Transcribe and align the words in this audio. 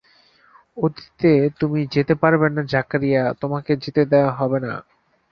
অতীতে 0.77 1.31
তুমি 1.59 1.79
যেতে 1.93 2.13
পারবে 2.21 2.47
না 2.49 2.61
জাকারিয়া, 2.73 3.23
তোমাকে 3.41 3.71
যেতে 3.83 4.01
দেয়া 4.11 4.31
হবে 4.39 4.59
না। 4.65 4.73